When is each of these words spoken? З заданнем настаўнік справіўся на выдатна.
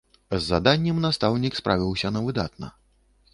З 0.35 0.37
заданнем 0.45 0.97
настаўнік 1.05 1.59
справіўся 1.61 2.13
на 2.17 2.25
выдатна. 2.29 2.73